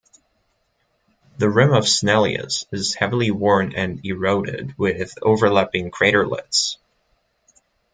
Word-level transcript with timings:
The 1.37 1.47
rim 1.47 1.73
of 1.73 1.83
Snellius 1.83 2.65
is 2.71 2.95
heavily 2.95 3.29
worn 3.29 3.75
and 3.75 4.03
eroded, 4.03 4.73
with 4.75 5.13
overlapping 5.21 5.91
craterlets. 5.91 6.77